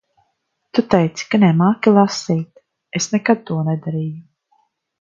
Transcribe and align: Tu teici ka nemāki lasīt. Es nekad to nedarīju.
Tu 0.77 0.83
teici 0.93 1.27
ka 1.33 1.39
nemāki 1.43 1.93
lasīt. 1.99 2.63
Es 3.01 3.09
nekad 3.15 3.45
to 3.51 3.61
nedarīju. 3.69 4.21